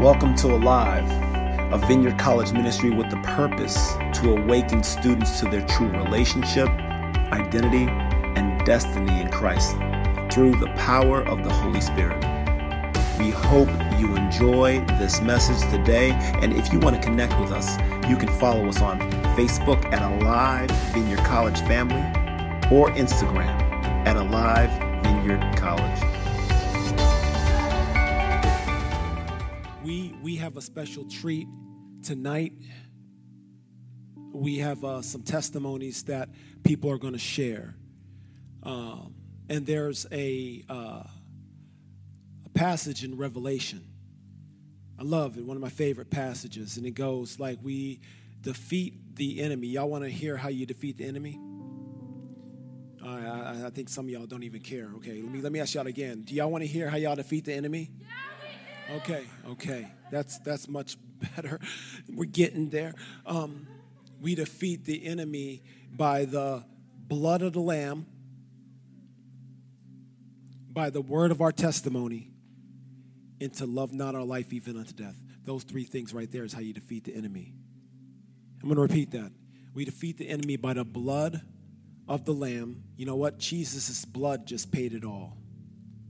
[0.00, 1.10] Welcome to Alive,
[1.72, 7.88] a Vineyard College ministry with the purpose to awaken students to their true relationship, identity,
[8.38, 9.72] and destiny in Christ
[10.30, 12.16] through the power of the Holy Spirit.
[13.18, 16.12] We hope you enjoy this message today,
[16.42, 17.76] and if you want to connect with us,
[18.08, 19.00] you can follow us on
[19.36, 22.02] Facebook at Alive Vineyard College Family
[22.70, 23.48] or Instagram
[24.06, 24.70] at Alive
[25.02, 26.07] Vineyard College.
[30.38, 31.46] Have a special treat
[32.02, 32.52] tonight.
[34.32, 36.28] We have uh, some testimonies that
[36.64, 37.74] people are going to share,
[38.62, 39.14] um,
[39.48, 41.02] and there's a uh,
[42.46, 43.84] a passage in Revelation.
[44.98, 45.44] I love it.
[45.44, 48.00] One of my favorite passages, and it goes like, "We
[48.40, 51.40] defeat the enemy." Y'all want to hear how you defeat the enemy?
[53.04, 54.88] I, I, I think some of y'all don't even care.
[54.96, 56.22] Okay, let me let me ask y'all again.
[56.22, 57.90] Do y'all want to hear how y'all defeat the enemy?
[58.90, 60.96] Okay, okay, that's that's much
[61.36, 61.60] better.
[62.08, 62.94] We're getting there.
[63.26, 63.66] Um,
[64.20, 65.62] we defeat the enemy
[65.94, 66.64] by the
[66.96, 68.06] blood of the Lamb,
[70.70, 72.30] by the word of our testimony,
[73.40, 75.22] and to love not our life even unto death.
[75.44, 77.54] Those three things right there is how you defeat the enemy.
[78.62, 79.32] I'm going to repeat that.
[79.74, 81.42] We defeat the enemy by the blood
[82.08, 82.82] of the Lamb.
[82.96, 83.38] You know what?
[83.38, 85.36] Jesus' blood just paid it all.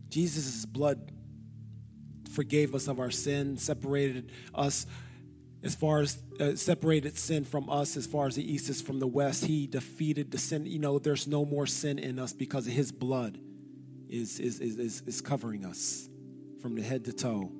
[0.08, 1.12] Jesus' blood
[2.38, 4.86] forgave us of our sin, separated us
[5.64, 9.00] as far as uh, separated sin from us as far as the east is from
[9.00, 9.44] the west.
[9.44, 10.64] He defeated the sin.
[10.64, 13.40] You know, there's no more sin in us because his blood
[14.08, 16.08] is, is, is, is, is covering us
[16.62, 17.50] from the head to toe.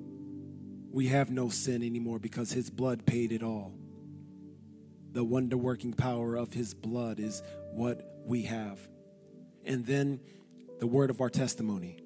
[0.93, 3.73] We have no sin anymore because his blood paid it all.
[5.11, 8.79] The wonder working power of his blood is what we have.
[9.65, 10.21] And then
[10.79, 11.99] the word of our testimony.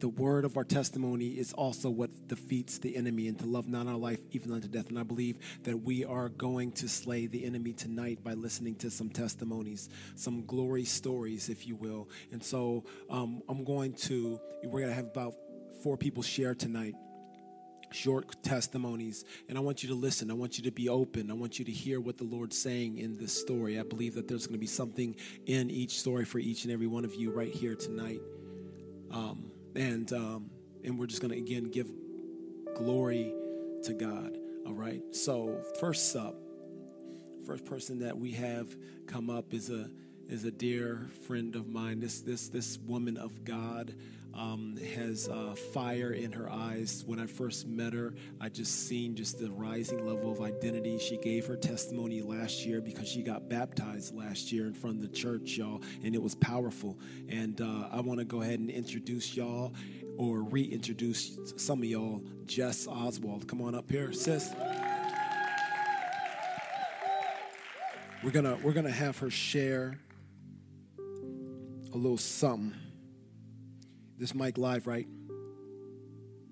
[0.00, 3.88] The word of our testimony is also what defeats the enemy and to love not
[3.88, 4.90] our life even unto death.
[4.90, 8.90] And I believe that we are going to slay the enemy tonight by listening to
[8.90, 12.08] some testimonies, some glory stories, if you will.
[12.30, 15.34] And so um, I'm going to, we're going to have about
[15.82, 16.94] four people share tonight
[17.90, 19.24] short testimonies.
[19.48, 20.30] And i want you to listen.
[20.30, 21.30] I want you to be open.
[21.30, 23.80] I want you to hear what the lord's saying in this story.
[23.80, 26.86] I believe that there's going to be something in each story for each and every
[26.86, 28.20] one of you right here tonight.
[29.10, 30.50] Um, and um,
[30.84, 31.90] and we're just going to again give
[32.76, 33.32] glory
[33.84, 35.00] to god all right?
[35.12, 36.36] So first up
[37.46, 38.76] first person that we have
[39.06, 39.88] come up is a
[40.28, 43.94] is a dear friend of mine this this this woman of god
[44.34, 47.02] um, has uh, fire in her eyes.
[47.04, 50.98] When I first met her, I just seen just the rising level of identity.
[50.98, 55.02] She gave her testimony last year because she got baptized last year in front of
[55.02, 56.96] the church, y'all, and it was powerful.
[57.28, 59.74] And uh, I want to go ahead and introduce y'all
[60.16, 62.22] or reintroduce some of y'all.
[62.46, 64.54] Jess Oswald, come on up here, sis.
[68.22, 69.98] We're gonna we're gonna have her share
[71.92, 72.74] a little something.
[74.18, 75.06] This mic live, right?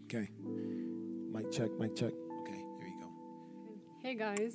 [0.04, 0.28] Okay.
[1.32, 2.12] Mic check, mic check.
[2.42, 3.08] Okay, there you go.
[4.02, 4.52] Hey guys.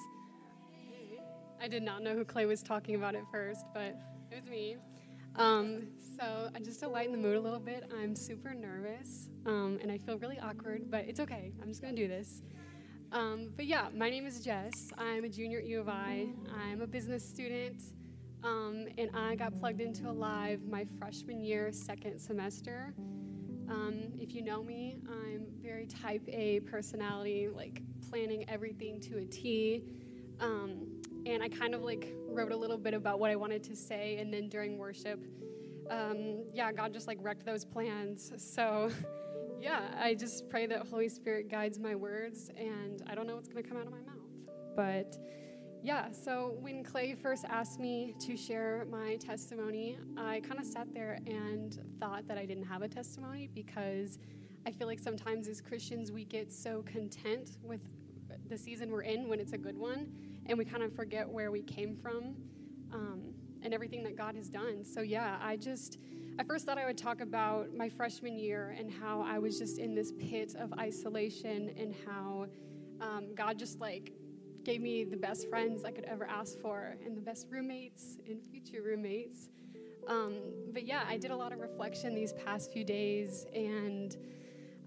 [1.62, 4.00] I did not know who Clay was talking about at first, but
[4.32, 4.78] it was me.
[5.36, 5.88] Um,
[6.18, 9.98] so, just to lighten the mood a little bit, I'm super nervous um, and I
[9.98, 11.54] feel really awkward, but it's okay.
[11.62, 12.42] I'm just going to do this.
[13.12, 14.92] Um, but yeah, my name is Jess.
[14.98, 16.28] I'm a junior at U of I.
[16.66, 17.82] I'm a business student,
[18.44, 22.94] um, and I got plugged into Alive my freshman year, second semester.
[23.70, 29.26] Um, if you know me, I'm very type A personality, like planning everything to a
[29.26, 29.84] T.
[30.40, 33.76] Um, and I kind of like wrote a little bit about what I wanted to
[33.76, 35.24] say, and then during worship,
[35.90, 38.32] um, yeah, God just like wrecked those plans.
[38.38, 38.90] So,
[39.62, 43.48] yeah, I just pray that Holy Spirit guides my words, and I don't know what's
[43.48, 44.18] going to come out of my mouth.
[44.76, 45.18] But
[45.84, 50.94] yeah, so when Clay first asked me to share my testimony, I kind of sat
[50.94, 54.20] there and thought that I didn't have a testimony because
[54.66, 57.82] I feel like sometimes as Christians we get so content with
[58.48, 60.12] the season we're in when it's a good one,
[60.46, 62.36] and we kind of forget where we came from
[62.94, 63.34] um,
[63.64, 64.84] and everything that God has done.
[64.86, 65.98] So yeah, I just.
[66.40, 69.80] I first thought I would talk about my freshman year and how I was just
[69.80, 72.48] in this pit of isolation and how
[73.02, 74.14] um, God just like
[74.64, 78.44] gave me the best friends I could ever ask for and the best roommates and
[78.44, 79.50] future roommates.
[80.08, 80.36] Um,
[80.74, 84.16] but yeah, I did a lot of reflection these past few days, and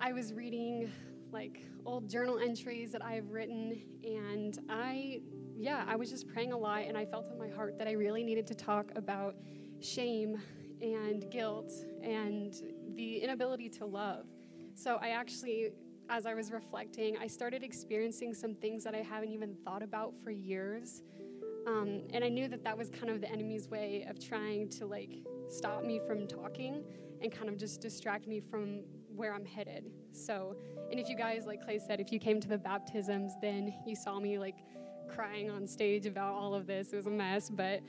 [0.01, 0.91] I was reading
[1.33, 5.21] like old journal entries that I have written, and I,
[5.57, 7.93] yeah, I was just praying a lot, and I felt in my heart that I
[7.93, 9.37] really needed to talk about
[9.81, 10.41] shame
[10.81, 11.73] and guilt
[12.03, 12.55] and
[12.95, 14.27] the inability to love.
[14.75, 15.71] So I actually
[16.09, 20.15] as I was reflecting, I started experiencing some things that I haven't even thought about
[20.23, 21.03] for years.
[21.67, 24.87] Um, and I knew that that was kind of the enemy's way of trying to
[24.87, 25.19] like
[25.49, 26.85] stop me from talking
[27.23, 28.83] and kind of just distract me from
[29.15, 29.91] where I'm headed.
[30.13, 30.57] So,
[30.91, 33.97] and if you guys, like Clay said, if you came to the baptisms, then you
[33.97, 34.57] saw me like
[35.09, 36.93] crying on stage about all of this.
[36.93, 37.81] It was a mess, but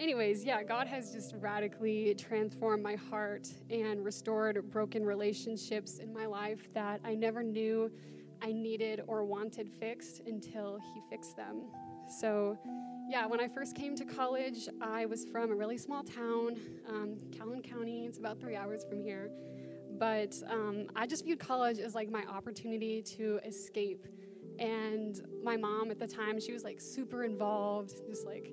[0.00, 6.26] anyways, yeah, God has just radically transformed my heart and restored broken relationships in my
[6.26, 7.92] life that I never knew
[8.42, 11.64] I needed or wanted fixed until He fixed them.
[12.08, 12.58] So,
[13.08, 16.56] yeah, when I first came to college, I was from a really small town,
[16.88, 17.16] um,
[17.62, 18.06] County.
[18.06, 19.30] It's about three hours from here.
[19.98, 24.06] But um, I just viewed college as like my opportunity to escape.
[24.58, 28.52] And my mom at the time, she was like super involved, just like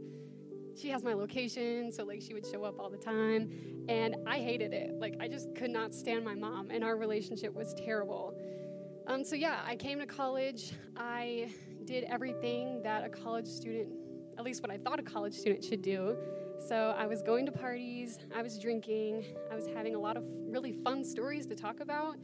[0.79, 3.51] she has my location, so like she would show up all the time.
[3.89, 4.99] And I hated it.
[4.99, 8.35] Like I just could not stand my mom, and our relationship was terrible.
[9.07, 10.73] Um, so yeah, I came to college.
[10.95, 11.49] I
[11.85, 13.87] did everything that a college student,
[14.37, 16.17] at least what I thought a college student should do.
[16.59, 20.23] So I was going to parties, I was drinking, I was having a lot of
[20.49, 22.15] really fun stories to talk about.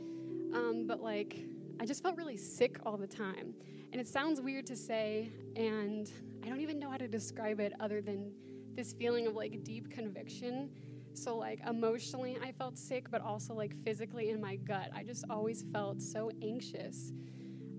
[0.54, 1.46] Um, but like,
[1.80, 3.54] I just felt really sick all the time.
[3.92, 6.12] And it sounds weird to say, and
[6.44, 8.32] I don't even know how to describe it other than
[8.76, 10.70] this feeling of like deep conviction.
[11.16, 14.90] So, like, emotionally, I felt sick, but also like physically in my gut.
[14.96, 17.14] I just always felt so anxious.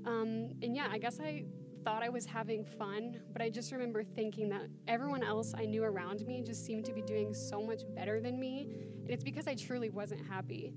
[0.06, 1.44] Um, and yeah, I guess I
[1.84, 5.84] thought I was having fun, but I just remember thinking that everyone else I knew
[5.84, 8.69] around me just seemed to be doing so much better than me.
[9.02, 10.72] And it's because I truly wasn't happy.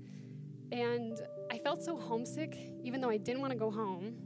[0.72, 1.18] And
[1.50, 4.16] I felt so homesick, even though I didn't want to go home.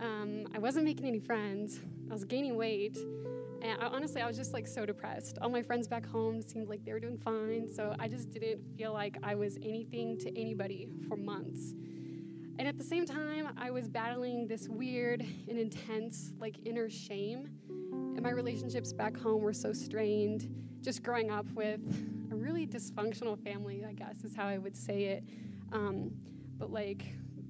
[0.00, 1.80] Um, I wasn't making any friends.
[2.08, 2.96] I was gaining weight.
[3.62, 5.38] And I, honestly, I was just like so depressed.
[5.40, 7.68] All my friends back home seemed like they were doing fine.
[7.68, 11.74] So I just didn't feel like I was anything to anybody for months.
[12.58, 17.50] And at the same time, I was battling this weird and intense, like, inner shame.
[17.68, 20.48] And my relationships back home were so strained.
[20.80, 21.80] Just growing up with
[22.32, 25.24] a really dysfunctional family, I guess is how I would say it.
[25.72, 26.12] Um,
[26.56, 27.04] but, like,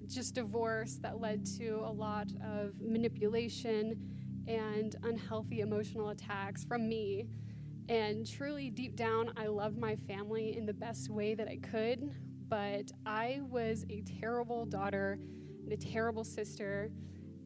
[0.08, 4.15] just divorce that led to a lot of manipulation
[4.46, 7.26] and unhealthy emotional attacks from me.
[7.88, 12.12] And truly, deep down, I loved my family in the best way that I could,
[12.48, 15.18] but I was a terrible daughter
[15.62, 16.90] and a terrible sister.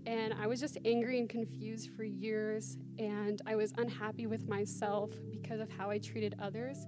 [0.07, 2.79] And I was just angry and confused for years.
[2.99, 6.87] And I was unhappy with myself because of how I treated others.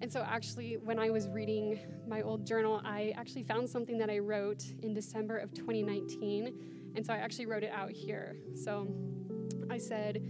[0.00, 4.10] And so, actually, when I was reading my old journal, I actually found something that
[4.10, 6.92] I wrote in December of 2019.
[6.96, 8.36] And so, I actually wrote it out here.
[8.54, 8.88] So,
[9.72, 10.22] I said,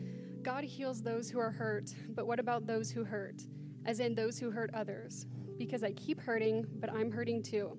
[0.43, 3.43] God heals those who are hurt, but what about those who hurt?
[3.85, 5.27] As in those who hurt others
[5.59, 7.77] because I keep hurting, but I'm hurting too.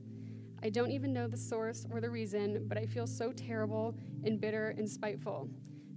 [0.62, 3.96] I don't even know the source or the reason, but I feel so terrible
[4.26, 5.50] and bitter and spiteful.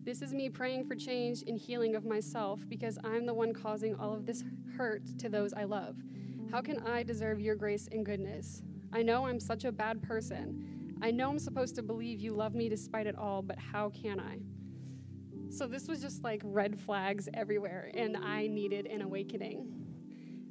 [0.04, 3.96] This is me praying for change and healing of myself because I'm the one causing
[3.96, 4.44] all of this
[4.76, 5.96] hurt to those I love.
[6.48, 8.62] How can I deserve your grace and goodness?
[8.92, 10.94] I know I'm such a bad person.
[11.02, 14.20] I know I'm supposed to believe you love me despite it all, but how can
[14.20, 14.38] I?
[15.56, 19.72] So this was just like red flags everywhere, and I needed an awakening.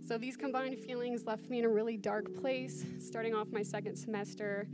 [0.04, 2.84] So these combined feelings left me in a really dark place.
[3.00, 4.68] Starting off my second semester,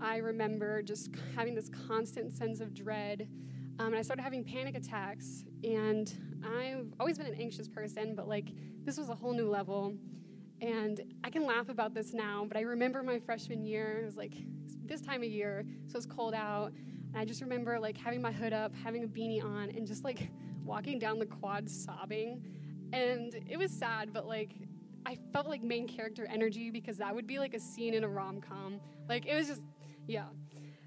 [0.00, 3.26] I remember just having this constant sense of dread.
[3.80, 5.42] Um, and I started having panic attacks.
[5.64, 8.50] And I've always been an anxious person, but like
[8.84, 9.92] this was a whole new level.
[10.60, 13.98] And I can laugh about this now, but I remember my freshman year.
[14.02, 14.34] It was like
[14.86, 16.72] this time of year, so it's cold out.
[17.14, 20.02] And I just remember like having my hood up, having a beanie on, and just
[20.02, 20.30] like
[20.64, 22.42] walking down the quad sobbing
[22.92, 24.50] and it was sad, but like
[25.06, 28.08] I felt like main character energy because that would be like a scene in a
[28.08, 28.80] rom com.
[29.08, 29.62] Like it was just,
[30.06, 30.26] yeah.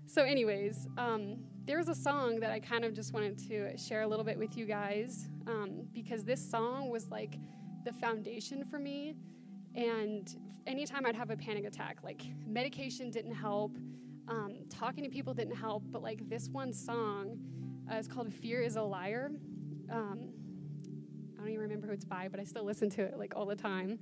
[0.05, 4.01] So, anyways, um, there was a song that I kind of just wanted to share
[4.03, 7.37] a little bit with you guys um, because this song was like
[7.83, 9.15] the foundation for me.
[9.75, 10.33] And
[10.65, 13.77] anytime I'd have a panic attack, like medication didn't help,
[14.27, 17.37] um, talking to people didn't help, but like this one song
[17.91, 19.31] uh, is called Fear is a Liar.
[19.89, 20.29] Um,
[21.35, 23.45] I don't even remember who it's by, but I still listen to it like all
[23.45, 23.99] the time.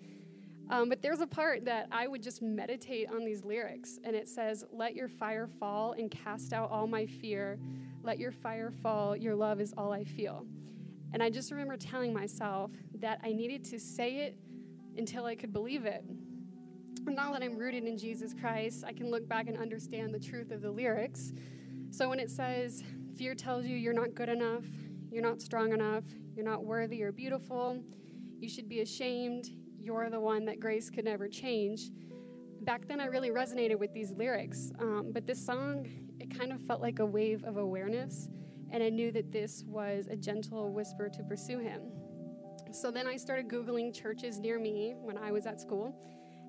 [0.70, 4.28] Um, but there's a part that I would just meditate on these lyrics, and it
[4.28, 7.60] says, Let your fire fall and cast out all my fear.
[8.04, 10.46] Let your fire fall, your love is all I feel.
[11.14, 14.38] And I just remember telling myself that I needed to say it
[14.98, 16.04] until I could believe it.
[17.08, 20.52] Now that I'm rooted in Jesus Christ, I can look back and understand the truth
[20.52, 21.32] of the lyrics.
[21.92, 22.84] So when it says,
[23.16, 24.66] Fear tells you you're not good enough,
[25.10, 26.04] you're not strong enough,
[26.36, 27.82] you're not worthy or beautiful.
[28.40, 29.52] You should be ashamed.
[29.80, 31.92] You're the one that grace could never change.
[32.62, 34.72] back then I really resonated with these lyrics.
[34.80, 35.88] Um, but this song,
[36.20, 38.28] it kind of felt like a wave of awareness,
[38.72, 41.82] and I knew that this was a gentle whisper to pursue him.
[42.72, 45.96] So then I started Googling churches near me when I was at school,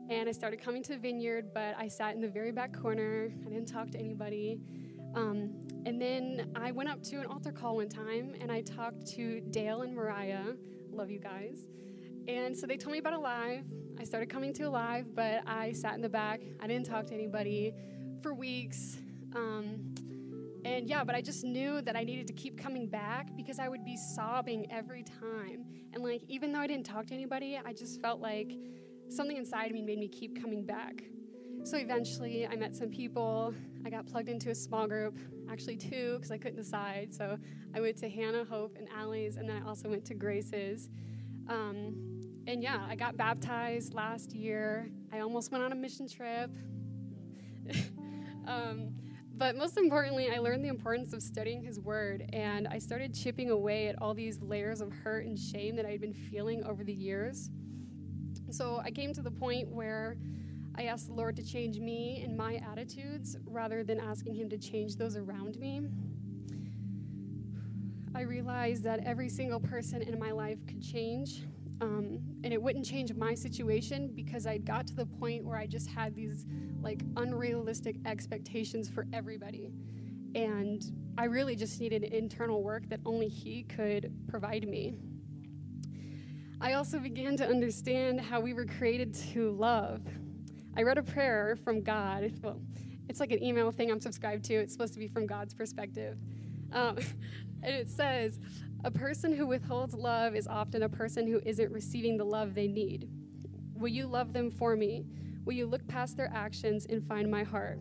[0.09, 3.33] and I started coming to Vineyard, but I sat in the very back corner.
[3.45, 4.61] I didn't talk to anybody.
[5.15, 5.51] Um,
[5.85, 9.41] and then I went up to an altar call one time, and I talked to
[9.51, 10.55] Dale and Mariah.
[10.93, 11.67] Love you guys.
[12.29, 13.65] And so they told me about Alive.
[13.99, 16.41] I started coming to Alive, but I sat in the back.
[16.61, 17.73] I didn't talk to anybody
[18.23, 18.99] for weeks.
[19.35, 19.95] Um,
[20.65, 23.69] and yeah, but I just knew that I needed to keep coming back because I
[23.69, 25.65] would be sobbing every time.
[25.93, 28.53] And like, even though I didn't talk to anybody, I just felt like
[29.09, 31.03] something inside me made me keep coming back.
[31.65, 33.53] So eventually, I met some people.
[33.85, 35.19] I got plugged into a small group,
[35.51, 37.13] actually two, because I couldn't decide.
[37.13, 37.39] So
[37.75, 40.89] I went to Hannah, Hope, and Allie's, and then I also went to Grace's.
[41.49, 44.91] Um, and yeah, I got baptized last year.
[45.13, 46.51] I almost went on a mission trip.
[48.47, 48.95] um,
[49.37, 53.51] but most importantly, I learned the importance of studying His Word, and I started chipping
[53.51, 56.85] away at all these layers of hurt and shame that I had been feeling over
[56.85, 57.51] the years.
[58.57, 60.17] So I came to the point where
[60.77, 64.57] I asked the Lord to change me and my attitudes rather than asking Him to
[64.57, 65.83] change those around me.
[68.15, 71.43] I realized that every single person in my life could change,
[71.83, 75.67] um, and it wouldn't change my situation because I'd got to the point where I
[75.67, 76.47] just had these
[76.81, 79.71] like unrealistic expectations for everybody.
[80.35, 80.83] And
[81.19, 84.95] I really just needed internal work that only He could provide me.
[86.59, 90.01] I also began to understand how we were created to love.
[90.75, 92.33] I read a prayer from God.
[92.43, 92.61] Well,
[93.11, 94.55] it's like an email thing I'm subscribed to.
[94.55, 96.17] It's supposed to be from God's perspective.
[96.73, 96.97] Um,
[97.63, 98.41] and it says,
[98.85, 102.69] A person who withholds love is often a person who isn't receiving the love they
[102.69, 103.11] need.
[103.75, 105.05] Will you love them for me?
[105.45, 107.79] Will you look past their actions and find my heart?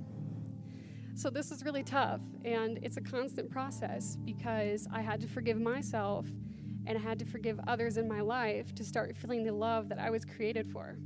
[1.16, 5.62] So, this is really tough, and it's a constant process because I had to forgive
[5.62, 6.28] myself
[6.88, 10.00] and I had to forgive others in my life to start feeling the love that
[10.00, 10.98] I was created for.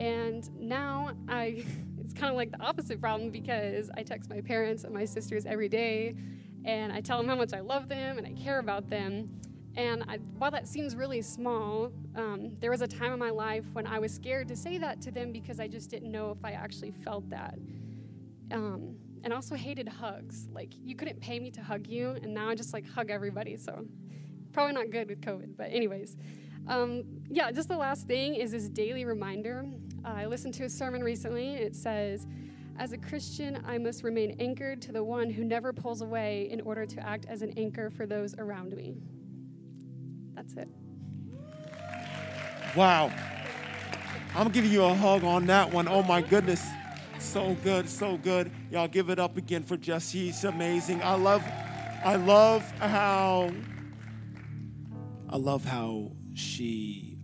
[0.00, 1.64] And now I,
[2.00, 5.46] it's kind of like the opposite problem because I text my parents and my sisters
[5.46, 6.14] every day,
[6.64, 9.30] and I tell them how much I love them and I care about them.
[9.76, 13.64] And I, while that seems really small, um, there was a time in my life
[13.74, 16.42] when I was scared to say that to them because I just didn't know if
[16.44, 17.58] I actually felt that.
[18.50, 20.48] Um, and also hated hugs.
[20.52, 23.56] Like you couldn't pay me to hug you, and now I just like hug everybody.
[23.56, 23.84] So
[24.56, 26.16] probably not good with COVID, but anyways.
[26.66, 29.66] Um, yeah, just the last thing is this daily reminder.
[30.02, 32.26] Uh, I listened to a sermon recently, and it says,
[32.78, 36.62] As a Christian, I must remain anchored to the one who never pulls away in
[36.62, 38.96] order to act as an anchor for those around me.
[40.34, 40.68] That's it.
[42.74, 43.12] Wow.
[44.34, 45.86] I'm giving you a hug on that one.
[45.86, 46.64] Oh my goodness.
[47.18, 48.50] So good, so good.
[48.70, 50.28] Y'all give it up again for Jesse.
[50.28, 51.02] She's amazing.
[51.02, 51.44] I love
[52.02, 53.50] I love how
[55.28, 57.18] I love how she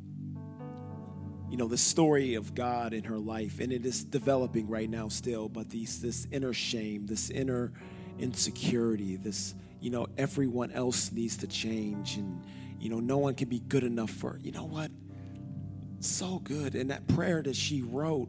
[1.50, 5.08] you know the story of God in her life and it is developing right now
[5.08, 7.72] still but these this inner shame this inner
[8.18, 12.42] insecurity this you know everyone else needs to change and
[12.78, 14.90] you know no one can be good enough for you know what?
[16.00, 16.74] So good.
[16.74, 18.28] And that prayer that she wrote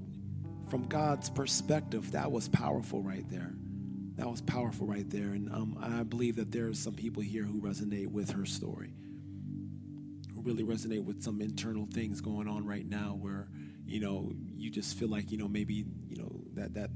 [0.70, 3.54] from God's perspective that was powerful right there.
[4.16, 5.30] That was powerful right there.
[5.30, 8.94] And um, I believe that there are some people here who resonate with her story
[10.44, 13.48] really resonate with some internal things going on right now where
[13.86, 16.90] you know you just feel like you know maybe you know that that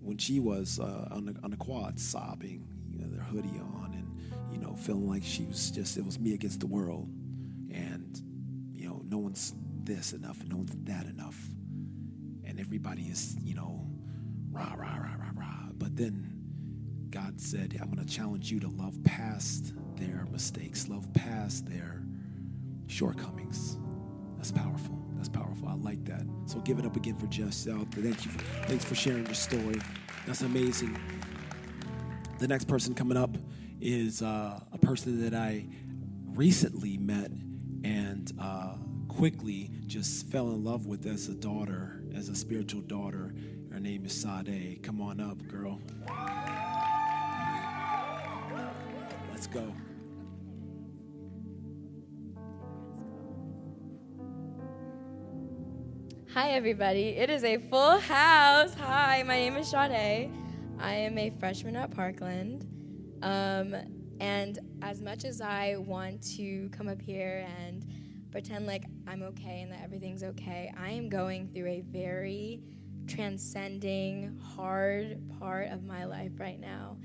[0.00, 3.92] when she was uh, on the on the quad sobbing you know their hoodie on
[3.94, 7.08] and you know feeling like she was just it was me against the world
[7.72, 8.22] and
[8.72, 11.38] you know no one's this enough and no one's that enough.
[12.44, 13.86] And everybody is you know
[14.50, 15.68] rah rah rah rah rah.
[15.76, 16.30] But then
[17.10, 22.03] God said I'm going to challenge you to love past their mistakes love past their
[22.86, 23.78] shortcomings.
[24.36, 24.98] That's powerful.
[25.16, 25.68] That's powerful.
[25.68, 26.26] I like that.
[26.46, 27.66] So give it up again for Jess.
[27.66, 28.30] Uh, thank you.
[28.30, 29.80] For, thanks for sharing your story.
[30.26, 30.98] That's amazing.
[32.38, 33.36] The next person coming up
[33.80, 35.66] is uh, a person that I
[36.26, 37.30] recently met
[37.84, 38.74] and uh,
[39.08, 43.34] quickly just fell in love with as a daughter, as a spiritual daughter.
[43.72, 44.82] Her name is Sade.
[44.82, 45.80] Come on up, girl.
[49.32, 49.74] Let's go.
[56.34, 57.10] Hi, everybody.
[57.10, 58.74] It is a full house.
[58.74, 60.32] Hi, my name is Sade.
[60.80, 62.66] I am a freshman at Parkland.
[63.22, 63.76] Um,
[64.18, 67.86] and as much as I want to come up here and
[68.32, 72.64] pretend like I'm okay and that everything's okay, I am going through a very
[73.06, 76.96] transcending hard part of my life right now.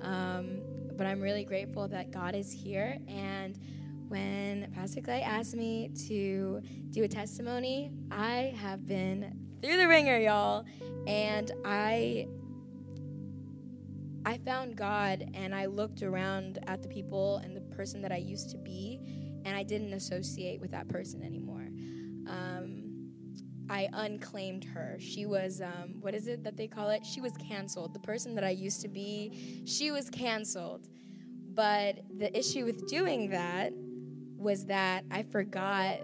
[0.00, 0.60] Um,
[0.96, 2.98] but I'm really grateful that God is here.
[3.08, 3.58] And
[4.08, 6.60] when Pastor Clay asked me to
[6.90, 10.64] do a testimony, I have been through the ringer, y'all.
[11.06, 12.26] And I
[14.24, 18.16] I found God and I looked around at the people and the person that I
[18.16, 19.00] used to be,
[19.44, 21.68] and I didn't associate with that person anymore.
[22.28, 23.12] Um,
[23.70, 24.96] I unclaimed her.
[24.98, 27.06] She was, um, what is it that they call it?
[27.06, 27.94] She was canceled.
[27.94, 30.88] The person that I used to be, she was canceled.
[31.54, 33.72] But the issue with doing that
[34.36, 35.98] was that I forgot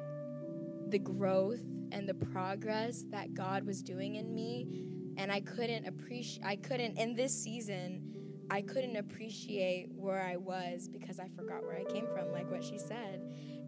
[0.89, 4.87] the growth and the progress that God was doing in me.
[5.19, 8.13] And I couldn't appreciate, I couldn't, in this season,
[8.51, 12.65] I couldn't appreciate where I was because I forgot where I came from, like what
[12.65, 13.23] she said.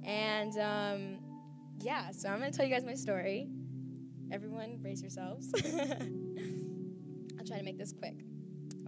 [0.05, 1.19] And um,
[1.81, 3.49] yeah, so I'm gonna tell you guys my story.
[4.31, 5.53] Everyone, brace yourselves.
[5.65, 8.25] I'll try to make this quick.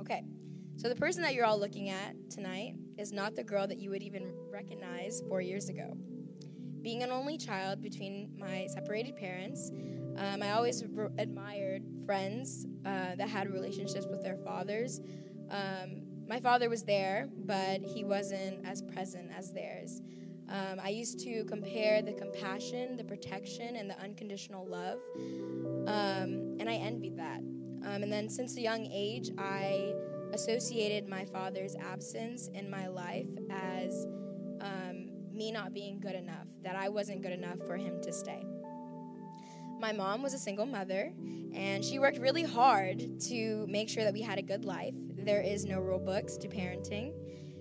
[0.01, 0.25] Okay,
[0.77, 3.91] so the person that you're all looking at tonight is not the girl that you
[3.91, 5.97] would even recognize four years ago.
[6.83, 9.73] Being an only child between my separated parents,
[10.17, 15.01] um, I always re- admired friends uh, that had relationships with their fathers.
[15.51, 20.03] Um, my father was there, but he wasn't as present as theirs.
[20.49, 24.99] Um, I used to compare the compassion, the protection, and the unconditional love,
[25.89, 27.39] um, and I envied that.
[27.39, 29.93] Um, and then, since a young age, I
[30.33, 34.07] associated my father's absence in my life as
[34.61, 38.45] um, me not being good enough, that I wasn't good enough for him to stay.
[39.79, 41.13] My mom was a single mother,
[41.55, 44.95] and she worked really hard to make sure that we had a good life.
[45.19, 47.13] There is no rule books to parenting.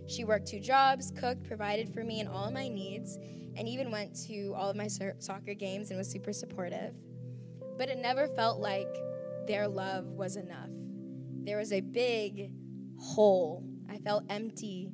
[0.07, 3.17] She worked two jobs, cooked, provided for me and all of my needs,
[3.57, 6.93] and even went to all of my soccer games and was super supportive.
[7.77, 8.93] But it never felt like
[9.47, 10.69] their love was enough.
[11.45, 12.51] There was a big
[12.97, 13.63] hole.
[13.87, 14.89] I felt empty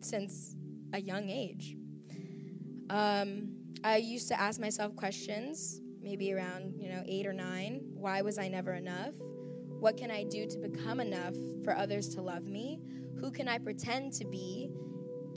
[0.00, 0.56] since
[0.94, 1.76] a young age.
[2.88, 3.50] Um,
[3.84, 7.82] I used to ask myself questions, maybe around you know eight or nine.
[7.92, 9.12] Why was I never enough?
[9.80, 12.80] What can I do to become enough for others to love me?
[13.20, 14.70] Who can I pretend to be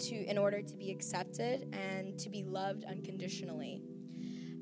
[0.08, 3.82] to in order to be accepted and to be loved unconditionally?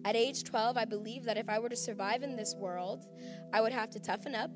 [0.06, 3.06] At age 12, I believed that if I were to survive in this world,
[3.53, 4.51] I would have to toughen up,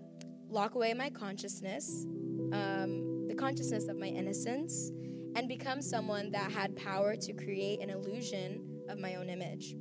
[0.49, 2.05] lock away my consciousness,
[2.53, 4.91] um, the consciousness of my innocence,
[5.35, 9.75] and become someone that had power to create an illusion of my own image.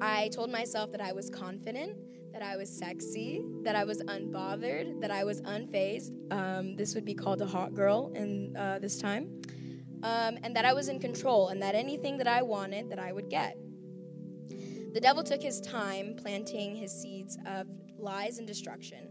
[0.00, 1.96] I told myself that I was confident,
[2.32, 6.10] that I was sexy, that I was unbothered, that I was unfazed.
[6.32, 9.40] Um, this would be called a hot girl in uh, this time.
[10.02, 13.12] Um, and that I was in control, and that anything that I wanted, that I
[13.12, 13.56] would get.
[14.92, 17.66] The devil took his time planting his seeds of
[17.98, 19.08] lies and destruction.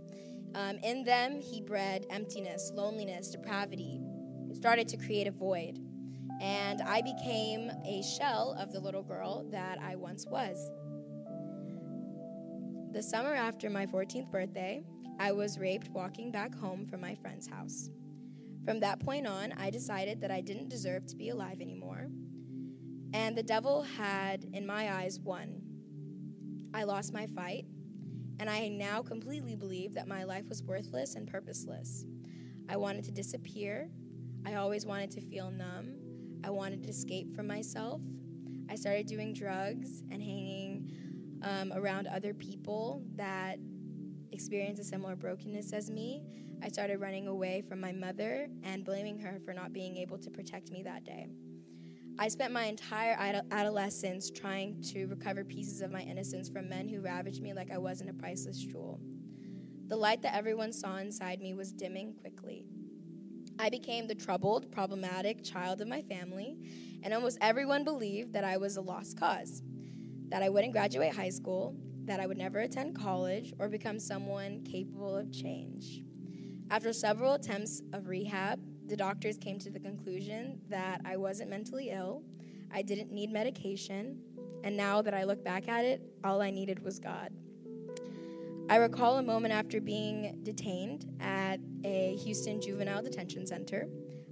[0.56, 4.02] Um, in them, he bred emptiness, loneliness, depravity.
[4.48, 5.80] He started to create a void.
[6.42, 10.72] And I became a shell of the little girl that I once was.
[12.92, 14.84] The summer after my 14th birthday,
[15.20, 17.90] I was raped walking back home from my friend's house.
[18.66, 22.08] From that point on, I decided that I didn't deserve to be alive anymore,
[23.14, 25.62] and the devil had, in my eyes, won.
[26.74, 27.66] I lost my fight,
[28.40, 32.06] and I now completely believe that my life was worthless and purposeless.
[32.70, 33.90] I wanted to disappear.
[34.46, 35.96] I always wanted to feel numb.
[36.44, 38.02] I wanted to escape from myself.
[38.70, 40.92] I started doing drugs and hanging
[41.42, 43.58] um, around other people that
[44.32, 46.24] experienced a similar brokenness as me,
[46.62, 50.30] I started running away from my mother and blaming her for not being able to
[50.30, 51.28] protect me that day.
[52.20, 57.02] I spent my entire adolescence trying to recover pieces of my innocence from men who
[57.02, 59.00] ravaged me like I wasn't a priceless jewel.
[59.88, 62.68] The light that everyone saw inside me was dimming quickly.
[63.60, 66.58] I became the troubled, problematic child of my family,
[67.04, 69.64] and almost everyone believed that I was a lost cause
[70.30, 74.64] that I wouldn't graduate high school, that I would never attend college, or become someone
[74.64, 76.02] capable of change.
[76.72, 81.90] After several attempts of rehab, the doctors came to the conclusion that I wasn't mentally
[81.90, 82.24] ill,
[82.72, 84.20] I didn't need medication,
[84.64, 87.32] and now that I look back at it, all I needed was God.
[88.70, 93.88] I recall a moment after being detained at a Houston juvenile detention center.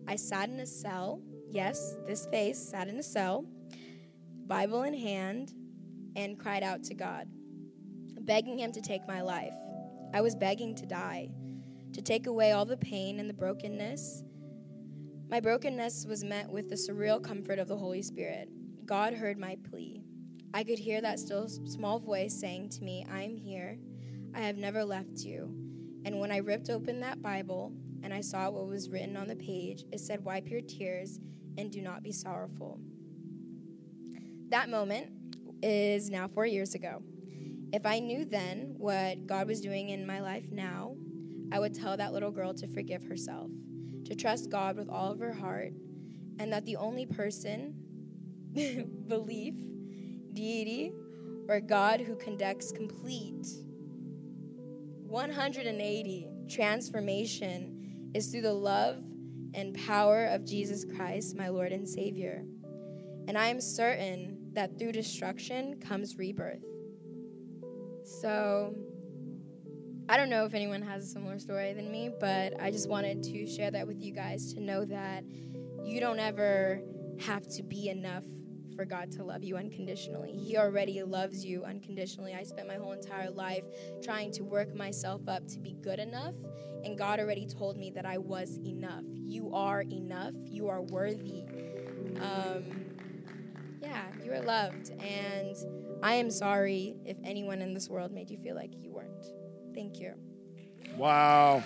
[0.08, 3.46] I sat in a cell, yes, this face sat in a cell,
[4.48, 5.54] Bible in hand,
[6.16, 7.28] and cried out to God,
[8.22, 9.54] begging Him to take my life.
[10.14, 11.30] I was begging to die,
[11.94, 14.24] to take away all the pain and the brokenness.
[15.32, 18.50] My brokenness was met with the surreal comfort of the Holy Spirit.
[18.86, 20.04] God heard my plea.
[20.54, 23.80] I could hear that still small voice saying to me, I am here.
[24.36, 25.56] I have never left you.
[26.04, 27.72] And when I ripped open that Bible
[28.04, 31.22] and I saw what was written on the page, it said, Wipe your tears
[31.58, 32.82] and do not be sorrowful.
[34.50, 35.12] That moment
[35.64, 37.04] is now four years ago.
[37.72, 40.98] If I knew then what God was doing in my life now,
[41.54, 43.50] I would tell that little girl to forgive herself,
[44.06, 45.74] to trust God with all of her heart,
[46.40, 47.76] and that the only person,
[49.08, 49.56] belief,
[50.34, 50.94] deity,
[51.48, 53.48] or God who conducts complete
[55.12, 59.04] 180 transformation is through the love
[59.54, 62.46] and power of Jesus Christ, my Lord and Savior.
[63.28, 66.64] And I am certain that through destruction comes rebirth.
[68.04, 68.76] So,
[70.10, 73.24] I don't know if anyone has a similar story than me, but I just wanted
[73.24, 75.24] to share that with you guys to know that
[75.84, 76.82] you don't ever
[77.20, 78.24] have to be enough
[78.76, 80.32] for God to love you unconditionally.
[80.32, 82.34] He already loves you unconditionally.
[82.34, 83.64] I spent my whole entire life
[84.02, 86.36] trying to work myself up to be good enough,
[86.84, 89.04] and God already told me that I was enough.
[89.14, 90.34] You are enough.
[90.46, 91.44] You are worthy.
[92.20, 92.64] Um,
[93.82, 94.92] yeah, you are loved.
[95.00, 95.56] And
[96.04, 99.26] I am sorry if anyone in this world made you feel like you weren't.
[99.74, 100.14] Thank you.
[100.98, 101.64] Wow.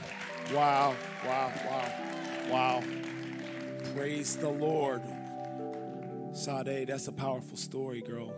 [0.54, 0.96] Wow.
[1.26, 1.52] Wow.
[1.66, 1.92] Wow.
[2.50, 2.84] Wow.
[3.96, 5.02] Praise the Lord.
[6.34, 8.34] Sade, that's a powerful story, girl.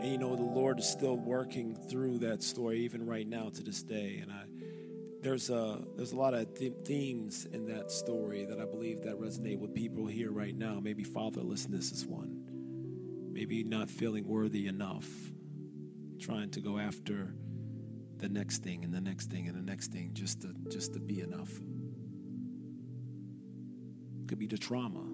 [0.00, 3.62] And you know, the Lord is still working through that story even right now to
[3.62, 4.18] this day.
[4.22, 4.44] And I
[5.22, 9.18] there's a there's a lot of th- themes in that story that I believe that
[9.20, 10.80] resonate with people here right now.
[10.80, 13.30] Maybe fatherlessness is one.
[13.32, 15.08] Maybe not feeling worthy enough.
[16.18, 17.34] Trying to go after
[18.18, 21.00] the next thing and the next thing and the next thing just to just to
[21.00, 21.50] be enough.
[24.26, 25.04] Could be the trauma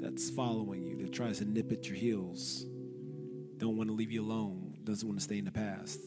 [0.00, 2.64] that's following you that tries to nip at your heels.
[3.56, 4.76] Don't want to leave you alone.
[4.84, 6.00] Doesn't want to stay in the past.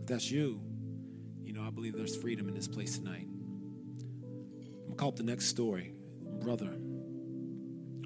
[0.00, 0.60] If that's you,
[1.44, 3.28] you know, I believe there's freedom in this place tonight.
[3.28, 5.94] I'm gonna call up the next story.
[6.40, 6.76] Brother.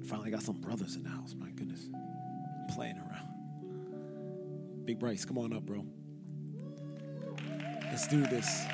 [0.05, 1.89] Finally got some brothers in the house, my goodness.
[1.93, 3.28] I'm playing around.
[4.89, 5.85] Big Bryce, come on up, bro.
[7.91, 8.65] Let's do this.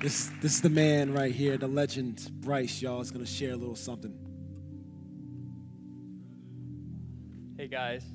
[0.00, 3.52] This, this is the man right here, the legend Bryce, y'all, is going to share
[3.52, 4.16] a little something.
[7.58, 8.06] Hey guys.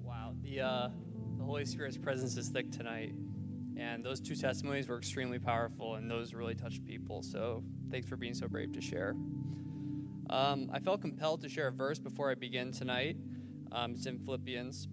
[0.00, 0.88] Wow, the, uh,
[1.36, 3.12] the Holy Spirit's presence is thick tonight.
[3.76, 7.22] And those two testimonies were extremely powerful, and those really touched people.
[7.22, 9.14] So thanks for being so brave to share.
[10.30, 13.18] Um, I felt compelled to share a verse before I begin tonight.
[13.72, 14.88] Um, it's in Philippians.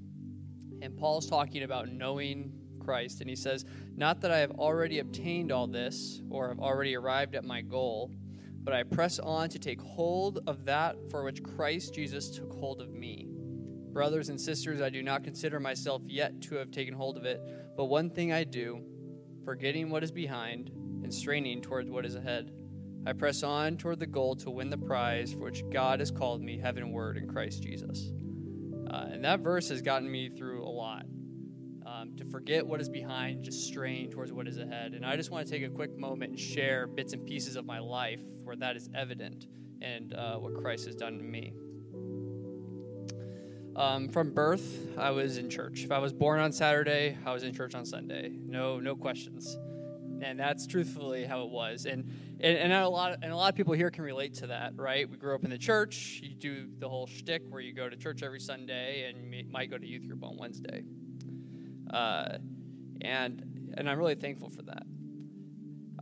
[0.82, 3.22] And Paul's talking about knowing Christ.
[3.22, 7.36] And he says, Not that I have already obtained all this or have already arrived
[7.36, 8.12] at my goal,
[8.64, 12.82] but I press on to take hold of that for which Christ Jesus took hold
[12.82, 13.28] of me.
[13.92, 17.42] Brothers and sisters, I do not consider myself yet to have taken hold of it,
[17.76, 18.82] but one thing I do,
[19.44, 20.70] forgetting what is behind
[21.04, 22.52] and straining towards what is ahead.
[23.06, 26.42] I press on toward the goal to win the prize for which God has called
[26.42, 28.12] me heavenward in Christ Jesus.
[28.90, 31.06] Uh, and that verse has gotten me through lot.
[31.86, 34.94] Um, to forget what is behind, just strain towards what is ahead.
[34.94, 37.66] And I just want to take a quick moment and share bits and pieces of
[37.66, 39.48] my life where that is evident
[39.82, 41.54] and uh, what Christ has done to me.
[43.78, 45.84] Um, from birth, I was in church.
[45.84, 48.36] If I was born on Saturday, I was in church on Sunday.
[48.46, 49.56] No, no questions.
[50.22, 51.86] And that's truthfully how it was.
[51.86, 54.48] And and, and a lot of, and a lot of people here can relate to
[54.48, 55.10] that, right?
[55.10, 56.20] We grew up in the church.
[56.24, 59.70] You do the whole shtick where you go to church every Sunday and you might
[59.72, 60.84] go to youth group on Wednesday.
[61.92, 62.38] Uh,
[63.02, 64.84] and and I'm really thankful for that.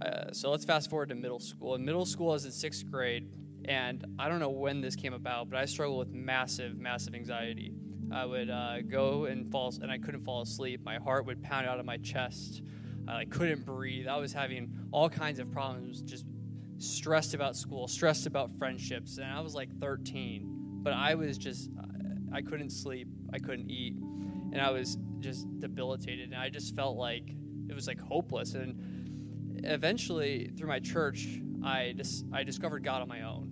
[0.02, 1.76] Uh, so let's fast forward to middle school.
[1.76, 3.30] In middle school, I was in sixth grade,
[3.66, 7.74] and I don't know when this came about, but I struggled with massive, massive anxiety.
[8.12, 10.82] I would uh, go and fall, and I couldn't fall asleep.
[10.84, 12.62] My heart would pound out of my chest.
[13.08, 14.08] I like, couldn't breathe.
[14.08, 16.26] I was having all kinds of problems, just
[16.78, 20.52] stressed about school, stressed about friendships, and I was like 13.
[20.82, 21.70] But I was just,
[22.34, 26.98] I couldn't sleep, I couldn't eat, and I was just debilitated, and I just felt
[26.98, 27.36] like
[27.68, 28.54] it was like hopeless.
[28.54, 33.52] And eventually, through my church, I just I discovered God on my own.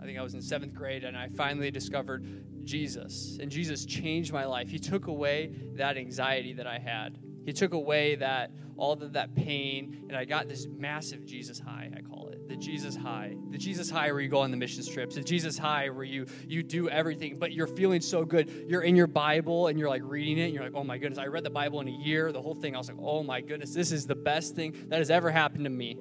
[0.00, 2.24] I think I was in seventh grade, and I finally discovered
[2.64, 4.68] Jesus, and Jesus changed my life.
[4.68, 7.18] He took away that anxiety that I had.
[7.48, 11.90] He took away that all of that pain, and I got this massive Jesus high.
[11.96, 14.84] I call it the Jesus high, the Jesus high where you go on the mission
[14.84, 18.66] trips, the Jesus high where you you do everything, but you're feeling so good.
[18.68, 21.18] You're in your Bible and you're like reading it, and you're like, oh my goodness,
[21.18, 22.74] I read the Bible in a year, the whole thing.
[22.74, 25.64] I was like, oh my goodness, this is the best thing that has ever happened
[25.64, 25.96] to me.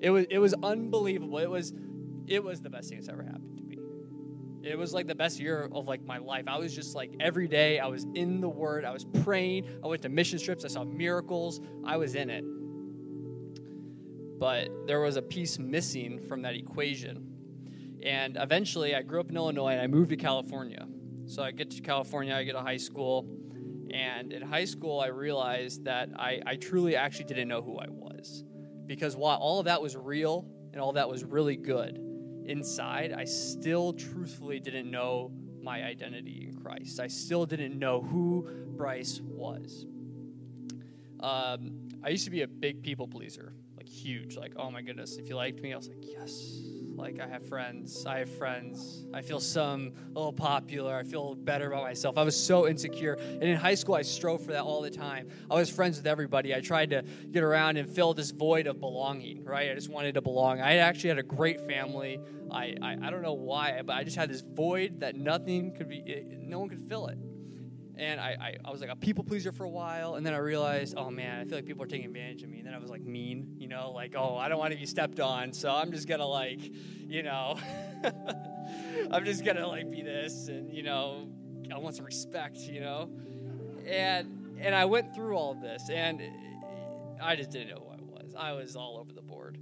[0.00, 1.40] It was it was unbelievable.
[1.40, 1.74] It was
[2.26, 3.43] it was the best thing that's ever happened.
[4.66, 6.44] It was like the best year of like my life.
[6.46, 9.86] I was just like every day I was in the word, I was praying, I
[9.86, 12.44] went to mission trips, I saw miracles, I was in it.
[14.38, 17.26] But there was a piece missing from that equation.
[18.02, 20.86] And eventually I grew up in Illinois and I moved to California.
[21.26, 23.26] So I get to California, I get to high school,
[23.90, 27.86] and in high school I realized that I, I truly actually didn't know who I
[27.88, 28.44] was.
[28.86, 31.98] Because while all of that was real and all that was really good,
[32.44, 37.00] inside, I still truthfully didn't know my identity in Christ.
[37.00, 39.86] I still didn't know who Bryce was.
[41.20, 44.36] Um, I used to be a big people pleaser, like huge.
[44.36, 46.32] Like, oh my goodness, if you liked me, I was like, yes,
[46.96, 48.04] like I have friends.
[48.06, 49.06] I have friends.
[49.12, 50.96] I feel some a little popular.
[50.96, 52.18] I feel better about myself.
[52.18, 53.14] I was so insecure.
[53.14, 55.28] And in high school, I strove for that all the time.
[55.50, 56.54] I was friends with everybody.
[56.54, 59.70] I tried to get around and fill this void of belonging, right?
[59.70, 60.60] I just wanted to belong.
[60.60, 62.20] I actually had a great family.
[62.50, 65.88] I, I, I don't know why, but I just had this void that nothing could
[65.88, 67.18] be, no one could fill it.
[67.96, 70.38] And I, I, I, was like a people pleaser for a while, and then I
[70.38, 72.58] realized, oh man, I feel like people are taking advantage of me.
[72.58, 74.86] And then I was like mean, you know, like, oh, I don't want to be
[74.86, 76.58] stepped on, so I'm just gonna like,
[77.06, 77.56] you know,
[79.12, 81.28] I'm just gonna like be this, and you know,
[81.72, 83.10] I want some respect, you know.
[83.86, 86.20] And and I went through all of this, and
[87.22, 88.34] I just didn't know who I was.
[88.36, 89.58] I was all over the board,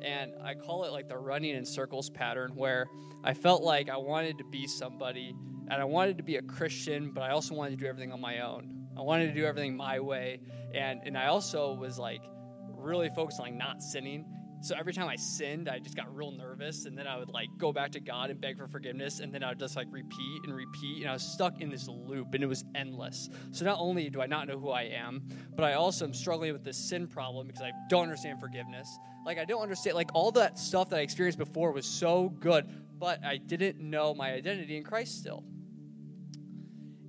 [0.00, 2.86] and I call it like the running in circles pattern, where
[3.22, 5.34] I felt like I wanted to be somebody
[5.70, 8.20] and I wanted to be a Christian, but I also wanted to do everything on
[8.20, 8.86] my own.
[8.96, 10.40] I wanted to do everything my way,
[10.72, 12.22] and and I also was like
[12.68, 14.26] really focused on like not sinning.
[14.60, 17.48] So every time I sinned, I just got real nervous, and then I would like
[17.58, 20.40] go back to God and beg for forgiveness, and then I would just like repeat
[20.44, 23.28] and repeat, and I was stuck in this loop, and it was endless.
[23.50, 25.22] So not only do I not know who I am,
[25.54, 28.88] but I also am struggling with this sin problem because I don't understand forgiveness.
[29.26, 32.66] Like I don't understand like all that stuff that I experienced before was so good,
[32.98, 35.44] but I didn't know my identity in Christ still.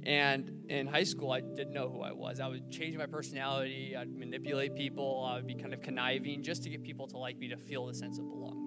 [0.05, 2.39] And in high school, I didn't know who I was.
[2.39, 6.61] I would change my personality, I'd manipulate people, I would be kind of conniving just
[6.63, 8.65] to get people to like me to feel the sense of belonging.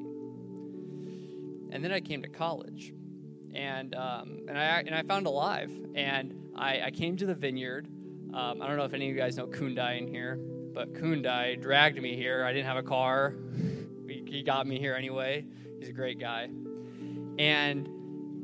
[1.71, 2.93] And then I came to college,
[3.55, 7.87] and um, and I and I found Alive, and I, I came to the Vineyard.
[8.35, 10.41] Um, I don't know if any of you guys know Kundai in here,
[10.75, 12.45] but Kundai dragged me here.
[12.45, 13.35] I didn't have a car.
[14.09, 15.45] He, he got me here anyway.
[15.79, 16.49] He's a great guy,
[17.39, 17.87] and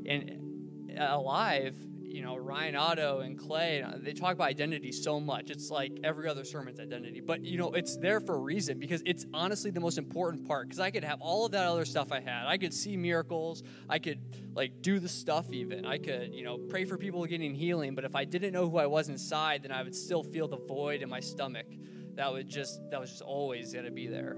[0.06, 1.74] and Alive
[2.14, 5.50] you know, Ryan Otto and Clay, they talk about identity so much.
[5.50, 7.20] It's like every other sermon's identity.
[7.20, 10.68] But, you know, it's there for a reason because it's honestly the most important part.
[10.68, 12.46] Because I could have all of that other stuff I had.
[12.46, 13.64] I could see miracles.
[13.88, 14.20] I could,
[14.54, 15.84] like, do the stuff even.
[15.84, 17.96] I could, you know, pray for people getting healing.
[17.96, 20.58] But if I didn't know who I was inside, then I would still feel the
[20.58, 21.66] void in my stomach.
[22.14, 24.36] That would just, that was just always going to be there.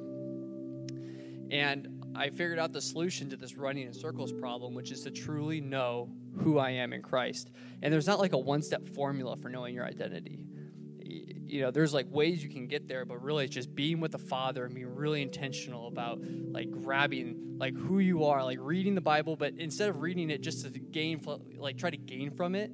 [1.50, 5.10] And I figured out the solution to this running in circles problem, which is to
[5.10, 7.50] truly know who I am in Christ.
[7.82, 10.46] And there's not like a one step formula for knowing your identity.
[11.04, 14.12] You know, there's like ways you can get there, but really it's just being with
[14.12, 16.18] the Father and being really intentional about
[16.50, 20.40] like grabbing like who you are, like reading the Bible, but instead of reading it
[20.40, 21.20] just to gain,
[21.56, 22.72] like try to gain from it,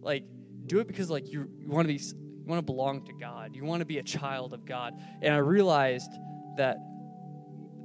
[0.00, 0.24] like
[0.66, 3.56] do it because like you, you want to be, you want to belong to God.
[3.56, 4.94] You want to be a child of God.
[5.20, 6.12] And I realized
[6.56, 6.78] that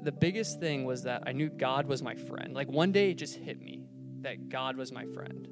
[0.03, 2.53] the biggest thing was that I knew God was my friend.
[2.53, 3.85] Like one day it just hit me
[4.21, 5.47] that God was my friend.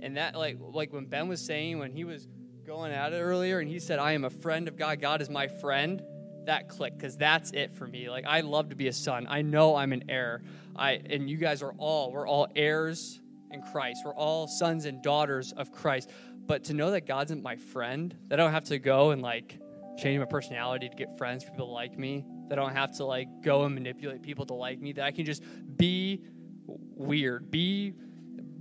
[0.00, 2.28] And that like like when Ben was saying when he was
[2.66, 5.28] going at it earlier and he said I am a friend of God, God is
[5.28, 6.02] my friend,
[6.46, 8.08] that clicked cuz that's it for me.
[8.08, 9.26] Like I love to be a son.
[9.28, 10.42] I know I'm an heir.
[10.76, 14.02] I and you guys are all we're all heirs in Christ.
[14.04, 16.10] We're all sons and daughters of Christ.
[16.46, 19.58] But to know that God's my friend, that I don't have to go and like
[20.00, 23.04] change my personality to get friends people to like me, that I don't have to
[23.04, 25.42] like go and manipulate people to like me, that I can just
[25.76, 26.22] be
[26.66, 27.94] weird, be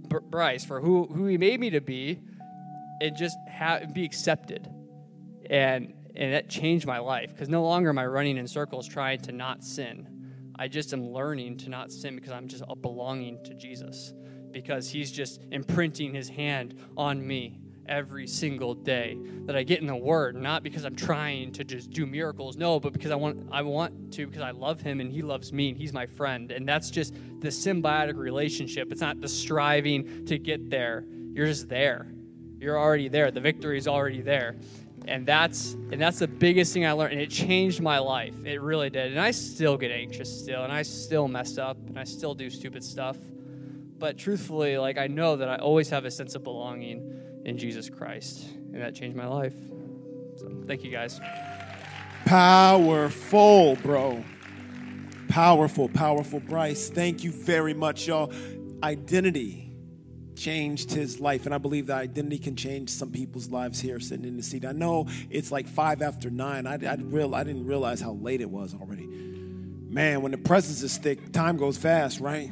[0.10, 2.20] Bryce for who, who he made me to be,
[3.02, 4.68] and just have, be accepted.
[5.50, 9.20] And, and that changed my life because no longer am I running in circles trying
[9.22, 10.08] to not sin.
[10.58, 14.14] I just am learning to not sin because I'm just uh, belonging to Jesus,
[14.52, 19.88] because he's just imprinting his hand on me every single day that I get in
[19.88, 23.50] the Word, not because I'm trying to just do miracles, no, but because I want
[23.52, 26.52] I want to because I love Him and He loves me and He's my friend,
[26.52, 28.92] and that's just the symbiotic relationship.
[28.92, 31.04] It's not the striving to get there.
[31.34, 32.12] You're just there.
[32.60, 33.32] You're already there.
[33.32, 34.56] The victory is already there,
[35.08, 38.36] and that's and that's the biggest thing I learned, and it changed my life.
[38.46, 39.12] It really did.
[39.12, 42.50] And I still get anxious still, and I still mess up, and I still do
[42.50, 43.18] stupid stuff.
[43.98, 47.90] But truthfully, like I know that I always have a sense of belonging in Jesus
[47.90, 48.48] Christ.
[48.56, 49.56] And that changed my life.
[50.38, 51.20] So thank you guys.
[52.26, 54.24] Powerful, bro.
[55.28, 56.90] Powerful, powerful, Bryce.
[56.90, 58.32] Thank you very much, y'all.
[58.82, 59.70] identity
[60.36, 61.46] changed his life.
[61.46, 64.66] And I believe that identity can change some people's lives here sitting in the seat.
[64.66, 66.66] I know it's like five after nine.
[66.66, 69.06] I, I, real, I didn't realize how late it was already.
[69.06, 72.52] Man, when the presence is thick, time goes fast, right?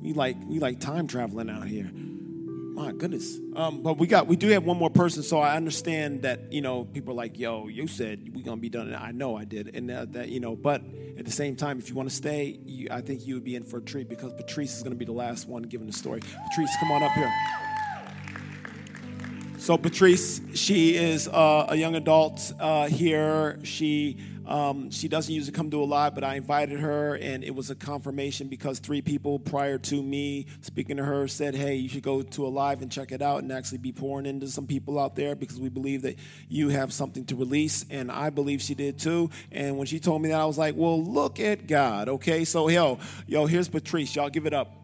[0.00, 1.90] We like we like time traveling out here.
[2.74, 3.38] My goodness.
[3.54, 6.62] Um, but we got we do have one more person, so I understand that you
[6.62, 9.76] know people are like, "Yo, you said we're gonna be done." I know I did,
[9.76, 10.56] and that, that you know.
[10.56, 10.82] But
[11.18, 13.56] at the same time, if you want to stay, you, I think you would be
[13.56, 16.20] in for a treat because Patrice is gonna be the last one giving the story.
[16.20, 17.32] Patrice, come on up here.
[19.58, 23.60] So Patrice, she is uh, a young adult uh, here.
[23.62, 27.54] She um, she doesn't usually come to a lot, but I invited her, and it
[27.54, 31.88] was a confirmation because three people prior to me speaking to her said, Hey, you
[31.88, 34.66] should go to a live and check it out and actually be pouring into some
[34.66, 37.84] people out there because we believe that you have something to release.
[37.90, 39.30] And I believe she did too.
[39.50, 42.08] And when she told me that, I was like, Well, look at God.
[42.08, 44.14] Okay, so yo, yo, here's Patrice.
[44.16, 44.81] Y'all give it up.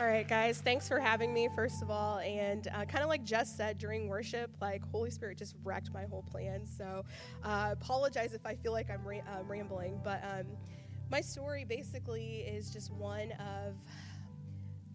[0.00, 2.20] All right, guys, thanks for having me, first of all.
[2.20, 6.04] And uh, kind of like Jess said during worship, like Holy Spirit just wrecked my
[6.04, 6.64] whole plan.
[6.64, 7.04] So
[7.42, 9.98] uh, apologize if I feel like I'm ra- uh, rambling.
[10.04, 10.46] But um,
[11.10, 13.74] my story basically is just one of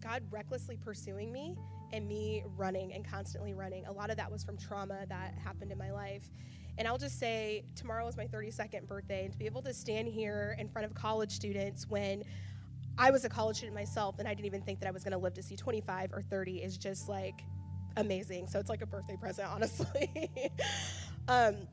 [0.00, 1.54] God recklessly pursuing me
[1.92, 3.84] and me running and constantly running.
[3.84, 6.30] A lot of that was from trauma that happened in my life.
[6.78, 10.08] And I'll just say, tomorrow is my 32nd birthday, and to be able to stand
[10.08, 12.24] here in front of college students when
[12.96, 15.12] I was a college student myself, and I didn't even think that I was going
[15.12, 17.42] to live to see 25 or 30 is just like
[17.96, 18.46] amazing.
[18.46, 20.30] So it's like a birthday present, honestly.
[21.28, 21.66] um,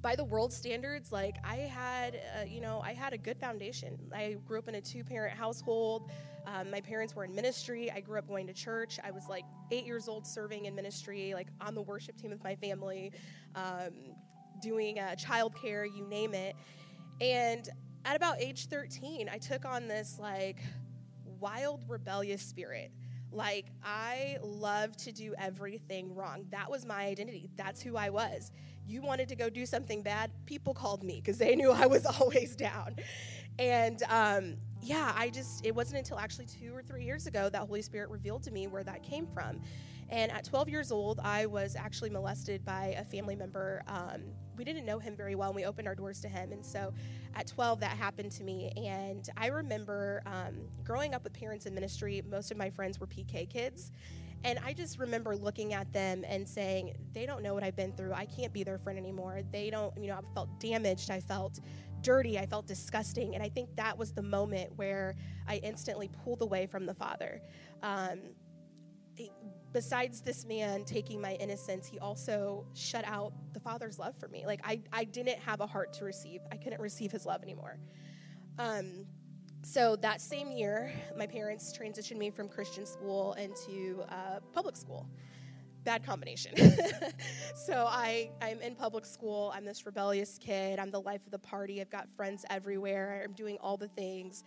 [0.00, 3.98] by the world standards, like I had, uh, you know, I had a good foundation.
[4.12, 6.10] I grew up in a two-parent household.
[6.46, 7.90] Um, my parents were in ministry.
[7.90, 8.98] I grew up going to church.
[9.04, 12.42] I was like eight years old, serving in ministry, like on the worship team with
[12.42, 13.12] my family,
[13.54, 13.92] um,
[14.60, 16.56] doing uh, childcare, you name it.
[17.20, 17.68] And
[18.04, 20.58] at about age 13, I took on this like
[21.40, 22.92] wild rebellious spirit.
[23.30, 26.44] Like, I love to do everything wrong.
[26.50, 27.48] That was my identity.
[27.56, 28.52] That's who I was.
[28.86, 32.04] You wanted to go do something bad, people called me because they knew I was
[32.20, 32.96] always down.
[33.58, 37.62] And um, yeah, I just, it wasn't until actually two or three years ago that
[37.62, 39.60] Holy Spirit revealed to me where that came from.
[40.12, 43.82] And at 12 years old, I was actually molested by a family member.
[43.88, 44.20] Um,
[44.58, 46.52] we didn't know him very well, and we opened our doors to him.
[46.52, 46.92] And so
[47.34, 48.70] at 12, that happened to me.
[48.76, 53.06] And I remember um, growing up with parents in ministry, most of my friends were
[53.06, 53.90] PK kids.
[54.44, 57.92] And I just remember looking at them and saying, they don't know what I've been
[57.92, 58.12] through.
[58.12, 59.40] I can't be their friend anymore.
[59.50, 61.10] They don't, you know, I felt damaged.
[61.10, 61.60] I felt
[62.02, 62.38] dirty.
[62.38, 63.34] I felt disgusting.
[63.34, 65.14] And I think that was the moment where
[65.48, 67.40] I instantly pulled away from the Father.
[67.82, 68.18] Um,
[69.72, 74.44] besides this man taking my innocence, he also shut out the Father's love for me.
[74.46, 77.78] Like, I, I didn't have a heart to receive, I couldn't receive his love anymore.
[78.58, 79.06] Um,
[79.62, 85.08] so that same year, my parents transitioned me from Christian school into uh, public school.
[85.84, 86.52] Bad combination.
[87.54, 89.52] so I, I'm in public school.
[89.54, 90.78] I'm this rebellious kid.
[90.78, 91.80] I'm the life of the party.
[91.80, 93.22] I've got friends everywhere.
[93.24, 94.44] I'm doing all the things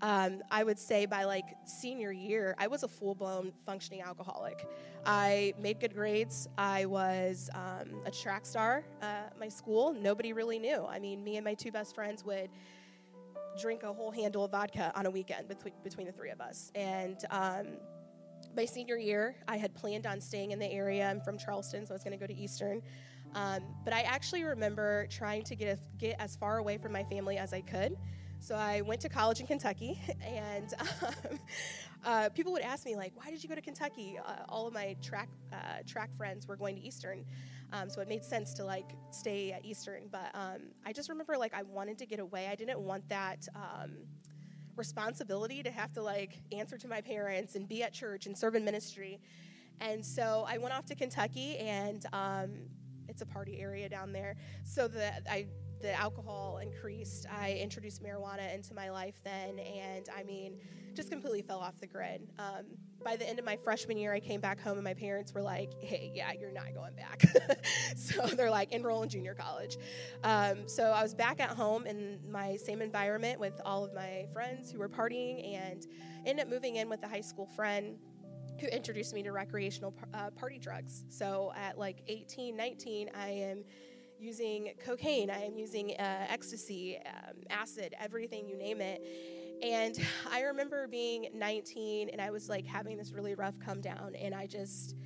[0.00, 4.66] um, I would say by like senior year, I was a full blown functioning alcoholic.
[5.06, 6.48] I made good grades.
[6.58, 9.94] I was um, a track star at my school.
[9.94, 10.84] Nobody really knew.
[10.86, 12.50] I mean, me and my two best friends would
[13.60, 16.72] drink a whole handle of vodka on a weekend between, between the three of us.
[16.74, 17.66] And um,
[18.56, 21.08] my senior year, I had planned on staying in the area.
[21.08, 22.82] I'm from Charleston, so I was going to go to Eastern.
[23.34, 27.04] Um, but I actually remember trying to get, a, get as far away from my
[27.04, 27.96] family as I could.
[28.44, 31.38] So I went to college in Kentucky, and um,
[32.04, 34.74] uh, people would ask me like, "Why did you go to Kentucky?" Uh, all of
[34.74, 37.24] my track uh, track friends were going to Eastern,
[37.72, 40.08] um, so it made sense to like stay at Eastern.
[40.12, 42.48] But um, I just remember like I wanted to get away.
[42.48, 43.92] I didn't want that um,
[44.76, 48.56] responsibility to have to like answer to my parents and be at church and serve
[48.56, 49.20] in ministry.
[49.80, 52.50] And so I went off to Kentucky, and um,
[53.08, 54.36] it's a party area down there.
[54.64, 55.46] So that I
[55.84, 60.56] the alcohol increased, I introduced marijuana into my life then, and I mean,
[60.94, 62.26] just completely fell off the grid.
[62.38, 62.64] Um,
[63.04, 65.42] by the end of my freshman year, I came back home, and my parents were
[65.42, 67.22] like, "Hey, yeah, you're not going back."
[67.96, 69.76] so they're like, "Enroll in junior college."
[70.22, 74.26] Um, so I was back at home in my same environment with all of my
[74.32, 75.86] friends who were partying, and
[76.24, 77.98] ended up moving in with a high school friend
[78.58, 81.04] who introduced me to recreational uh, party drugs.
[81.10, 83.64] So at like 18, 19, I am
[84.18, 89.02] using cocaine, I am using uh, ecstasy, um, acid, everything, you name it.
[89.62, 89.98] And
[90.30, 94.34] I remember being 19 and I was like having this really rough come down, and
[94.34, 94.96] I just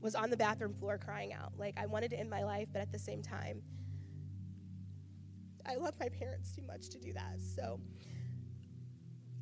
[0.00, 1.52] was on the bathroom floor crying out.
[1.58, 3.62] Like, I wanted to end my life, but at the same time,
[5.66, 7.40] I love my parents too much to do that.
[7.40, 7.80] So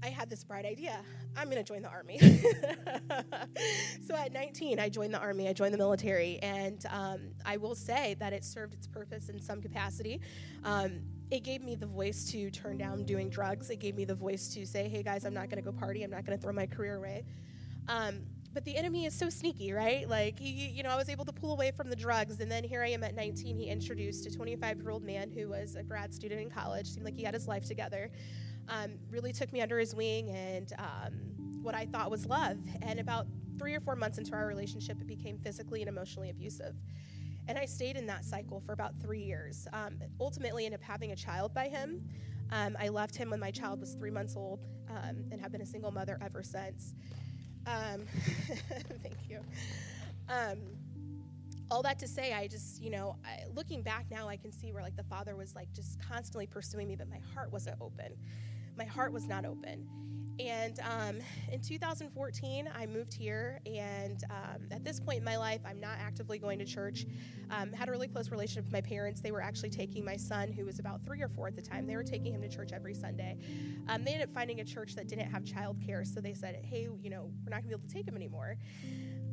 [0.04, 1.00] I had this bright idea.
[1.34, 2.18] I'm going to join the army.
[4.06, 5.48] so at 19, I joined the army.
[5.48, 9.40] I joined the military, and um, I will say that it served its purpose in
[9.40, 10.20] some capacity.
[10.62, 11.00] Um,
[11.30, 13.70] it gave me the voice to turn down doing drugs.
[13.70, 16.02] It gave me the voice to say, "Hey guys, I'm not going to go party.
[16.02, 17.24] I'm not going to throw my career away."
[17.88, 20.08] Um, but the enemy is so sneaky, right?
[20.08, 22.62] Like, he, you know, I was able to pull away from the drugs, and then
[22.62, 23.56] here I am at 19.
[23.56, 27.06] He introduced a 25 year old man who was a grad student in college, seemed
[27.06, 28.10] like he had his life together
[28.68, 31.12] um, really took me under his wing and um,
[31.62, 32.58] what I thought was love.
[32.82, 33.26] And about
[33.58, 36.74] three or four months into our relationship, it became physically and emotionally abusive.
[37.46, 39.68] And I stayed in that cycle for about three years.
[39.72, 42.02] Um, ultimately, ended up having a child by him.
[42.50, 45.62] Um, I left him when my child was three months old um, and have been
[45.62, 46.94] a single mother ever since.
[47.66, 48.06] Um,
[49.02, 49.40] thank you
[51.70, 54.72] all that to say, I just, you know, I, looking back now, I can see
[54.72, 58.16] where like the father was like just constantly pursuing me, but my heart wasn't open
[58.76, 59.88] my heart was not open.
[60.40, 61.20] And um,
[61.52, 65.98] in 2014, I moved here, and um, at this point in my life, I'm not
[66.00, 67.06] actively going to church.
[67.50, 69.20] Um, had a really close relationship with my parents.
[69.20, 71.86] They were actually taking my son, who was about three or four at the time.
[71.86, 73.38] They were taking him to church every Sunday.
[73.86, 76.88] Um, they ended up finding a church that didn't have childcare, so they said, "Hey,
[77.00, 78.56] you know, we're not going to be able to take him anymore."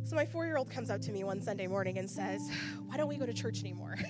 [0.04, 2.48] So my four-year-old comes up to me one Sunday morning and says,
[2.86, 3.98] "Why don't we go to church anymore?"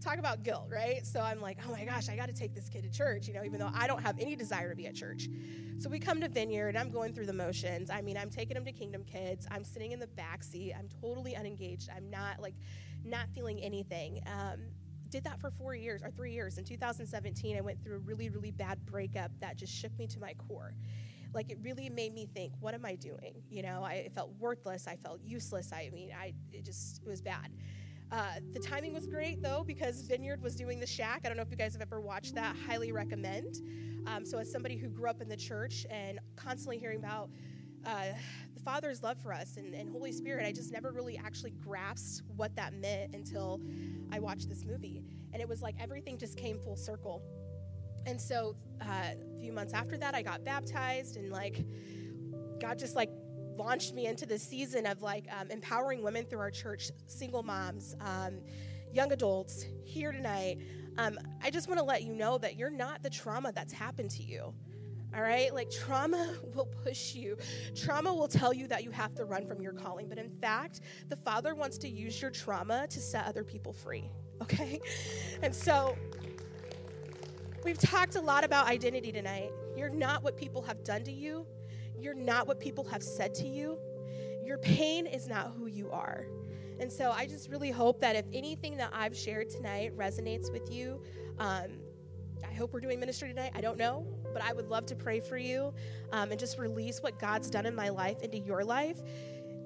[0.00, 1.06] talk about guilt, right?
[1.06, 3.34] So I'm like, oh my gosh, I got to take this kid to church, you
[3.34, 5.28] know, even though I don't have any desire to be at church.
[5.78, 7.90] So we come to Vineyard, I'm going through the motions.
[7.90, 9.46] I mean, I'm taking him to Kingdom Kids.
[9.50, 10.74] I'm sitting in the back seat.
[10.78, 11.88] I'm totally unengaged.
[11.94, 12.54] I'm not like,
[13.04, 14.20] not feeling anything.
[14.26, 14.60] Um,
[15.08, 16.56] did that for four years or three years.
[16.58, 20.20] In 2017, I went through a really, really bad breakup that just shook me to
[20.20, 20.74] my core
[21.32, 24.88] like it really made me think what am i doing you know i felt worthless
[24.88, 27.50] i felt useless i mean i it just it was bad
[28.12, 31.20] uh, the timing was great though because Vineyard was doing the Shack.
[31.24, 32.56] I don't know if you guys have ever watched that.
[32.66, 33.60] Highly recommend.
[34.06, 37.30] Um, so, as somebody who grew up in the church and constantly hearing about
[37.86, 38.06] uh,
[38.54, 42.22] the Father's love for us and, and, Holy Spirit, I just never really actually grasped
[42.36, 43.60] what that meant until
[44.12, 45.02] I watched this movie.
[45.32, 47.22] And it was like everything just came full circle.
[48.06, 51.64] And so, uh, a few months after that, I got baptized and like
[52.60, 53.10] God just like
[53.60, 57.94] launched me into this season of like um, empowering women through our church, single moms,
[58.00, 58.40] um,
[58.92, 60.58] young adults here tonight.
[60.96, 64.10] Um, I just want to let you know that you're not the trauma that's happened
[64.12, 64.54] to you.
[65.14, 65.52] All right?
[65.52, 67.36] Like, trauma will push you.
[67.76, 70.08] Trauma will tell you that you have to run from your calling.
[70.08, 74.10] But in fact, the Father wants to use your trauma to set other people free.
[74.42, 74.80] Okay?
[75.42, 75.98] And so,
[77.62, 79.52] we've talked a lot about identity tonight.
[79.76, 81.44] You're not what people have done to you,
[81.98, 83.78] you're not what people have said to you.
[84.44, 86.26] Your pain is not who you are.
[86.80, 90.72] And so I just really hope that if anything that I've shared tonight resonates with
[90.72, 91.02] you,
[91.38, 91.66] um,
[92.48, 93.52] I hope we're doing ministry tonight.
[93.54, 95.74] I don't know, but I would love to pray for you
[96.12, 98.98] um, and just release what God's done in my life into your life.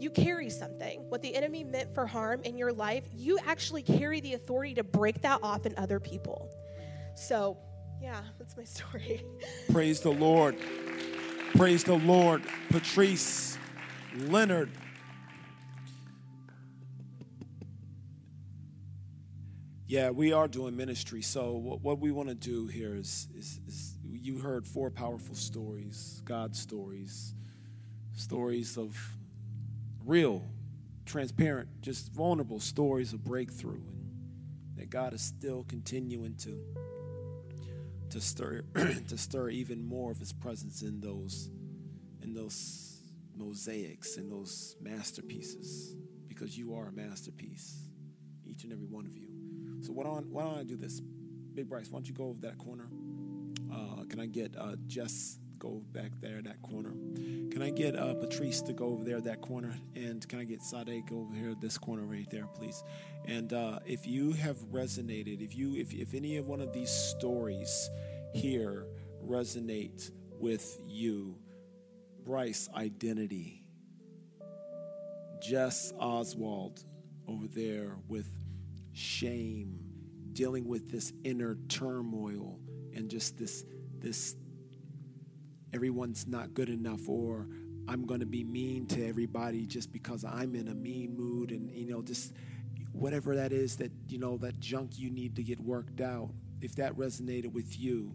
[0.01, 1.09] You carry something.
[1.09, 4.85] What the enemy meant for harm in your life, you actually carry the authority to
[4.85, 6.51] break that off in other people.
[7.15, 7.57] So,
[8.03, 9.23] yeah, that's my story.
[9.71, 10.57] Praise the Lord.
[11.57, 12.43] Praise the Lord.
[12.69, 13.57] Patrice
[14.17, 14.71] Leonard.
[19.87, 21.23] Yeah, we are doing ministry.
[21.23, 26.23] So, what, we want to do here is, is, is, you heard four powerful stories,
[26.25, 27.35] God stories,
[28.15, 28.99] stories of
[30.05, 30.43] real,
[31.07, 33.75] transparent, just vulnerable stories of breakthrough,
[34.71, 36.61] and that God is still continuing to
[38.15, 38.63] to stir
[39.09, 41.51] to stir even more of his presence in those
[42.23, 43.03] in those
[43.37, 45.97] mosaics in those masterpieces
[46.29, 47.89] because you are a masterpiece
[48.47, 49.27] each and every one of you.
[49.81, 51.01] So why don't, why don't i do this?
[51.55, 52.89] Big bryce why don't you go over that corner?
[53.73, 56.93] Uh, can i get uh, jess go back there that corner
[57.51, 60.63] can i get uh, patrice to go over there that corner and can i get
[60.63, 62.83] sade go over here this corner right there please
[63.25, 66.91] and uh, if you have resonated if you if, if any of one of these
[66.91, 67.91] stories
[68.35, 68.87] here
[69.27, 71.37] resonate with you.
[72.25, 73.63] Bryce, identity.
[75.41, 76.85] Jess Oswald
[77.29, 78.27] over there with
[78.93, 79.79] shame,
[80.33, 82.59] dealing with this inner turmoil
[82.95, 83.65] and just this
[83.99, 84.37] this
[85.75, 87.49] everyone's not good enough or
[87.87, 91.71] I'm going to be mean to everybody just because I'm in a mean mood and
[91.71, 92.33] you know just
[92.93, 96.77] whatever that is that you know that junk you need to get worked out if
[96.77, 98.15] that resonated with you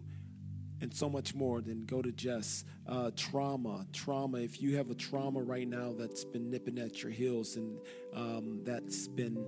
[0.80, 2.64] and so much more, then go to Jess.
[2.88, 4.38] Uh, trauma, trauma.
[4.38, 7.78] If you have a trauma right now that's been nipping at your heels and
[8.14, 9.46] um, that's been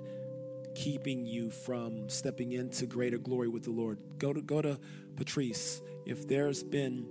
[0.75, 4.79] keeping you from stepping into greater glory with the Lord, go to go to
[5.17, 5.81] Patrice.
[6.05, 7.07] If there's been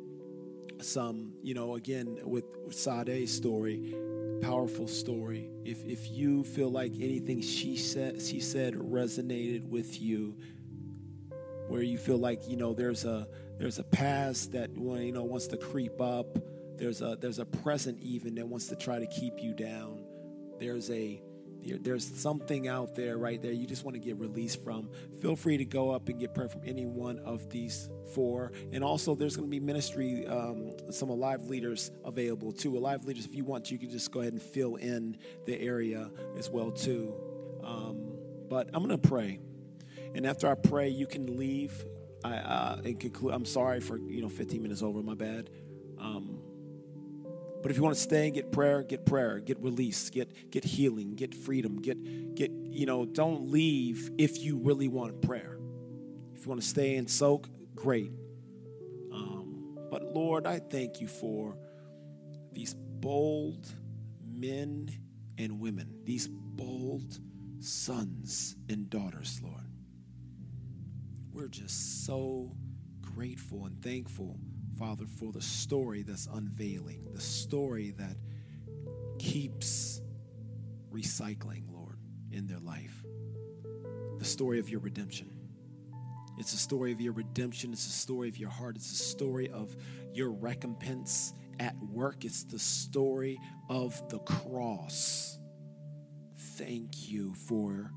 [0.85, 3.95] some, you know, again with Sade's story,
[4.41, 5.49] powerful story.
[5.63, 10.35] If if you feel like anything she said she said resonated with you,
[11.67, 13.27] where you feel like you know there's a
[13.57, 16.37] there's a past that you know wants to creep up.
[16.77, 20.03] There's a there's a present even that wants to try to keep you down.
[20.59, 21.21] There's a
[21.63, 24.89] there's something out there right there you just want to get released from.
[25.21, 28.51] Feel free to go up and get prayer from any one of these four.
[28.71, 32.77] And also there's going to be ministry um, some alive leaders available too.
[32.77, 35.59] Alive leaders if you want to you can just go ahead and fill in the
[35.59, 37.13] area as well too.
[37.63, 38.17] Um,
[38.49, 39.39] but i'm going to pray.
[40.13, 41.85] And after i pray you can leave.
[42.23, 45.49] I uh, and conclude i'm sorry for you know 15 minutes over my bad.
[45.99, 46.40] Um,
[47.61, 50.63] but if you want to stay and get prayer, get prayer, get release, get get
[50.63, 55.57] healing, get freedom, get get you know, don't leave if you really want prayer.
[56.33, 58.11] If you want to stay and soak, great.
[59.11, 61.57] Um, but Lord, I thank you for
[62.51, 63.67] these bold
[64.25, 64.89] men
[65.37, 67.19] and women, these bold
[67.59, 69.67] sons and daughters, Lord.
[71.31, 72.55] We're just so
[73.01, 74.37] grateful and thankful
[74.77, 78.17] Father, for the story that's unveiling, the story that
[79.19, 80.01] keeps
[80.91, 81.97] recycling, Lord,
[82.31, 83.03] in their life.
[84.17, 85.29] The story of your redemption.
[86.37, 87.73] It's a story of your redemption.
[87.73, 88.75] It's a story of your heart.
[88.75, 89.75] It's a story of
[90.13, 92.25] your recompense at work.
[92.25, 95.37] It's the story of the cross.
[96.57, 97.91] Thank you for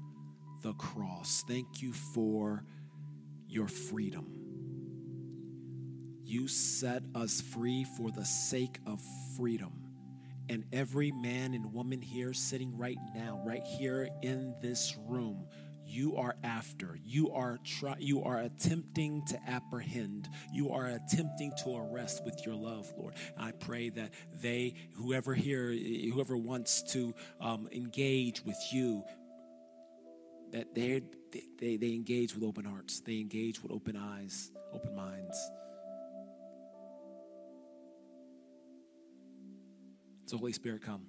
[0.62, 1.44] the cross.
[1.46, 2.64] Thank you for
[3.48, 4.43] your freedom.
[6.24, 9.00] You set us free for the sake of
[9.36, 9.72] freedom.
[10.48, 15.46] And every man and woman here sitting right now, right here in this room,
[15.86, 16.98] you are after.
[17.04, 20.28] You are try, you are attempting to apprehend.
[20.52, 23.14] You are attempting to arrest with your love lord.
[23.38, 24.10] I pray that
[24.40, 29.04] they whoever here whoever wants to um, engage with you
[30.52, 31.02] that they,
[31.58, 33.00] they they engage with open hearts.
[33.00, 35.50] They engage with open eyes open minds
[40.34, 41.02] So, Holy Spirit, come.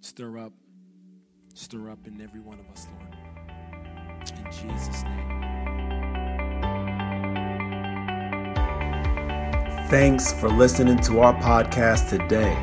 [0.00, 0.52] Stir up.
[1.54, 3.14] Stir up in every one of us, Lord.
[4.36, 5.40] In Jesus' name.
[9.88, 12.56] Thanks for listening to our podcast today.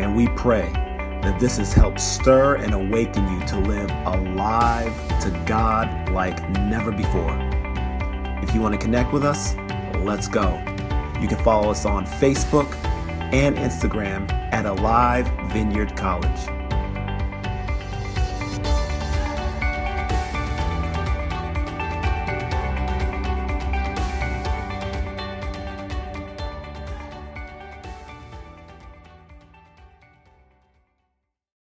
[0.00, 0.72] And we pray
[1.20, 6.90] that this has helped stir and awaken you to live alive to God like never
[6.90, 7.36] before.
[8.42, 9.56] If you want to connect with us,
[9.96, 10.54] let's go.
[11.20, 12.85] You can follow us on Facebook
[13.36, 16.55] and Instagram at Alive Vineyard College.